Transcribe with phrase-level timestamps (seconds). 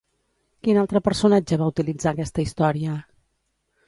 [0.67, 2.97] Quin altre personatge va utilitzar aquesta història?